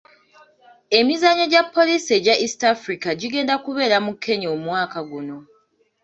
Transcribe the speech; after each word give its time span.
Emizannyo 0.99 1.45
gya 1.51 1.63
poliisi 1.73 2.09
egya 2.17 2.35
East 2.45 2.61
Africa 2.75 3.09
gigenda 3.19 3.53
kubeera 3.65 3.97
mu 4.05 4.13
Kenya 4.23 4.47
omwaka 4.55 4.99
guno. 5.09 5.37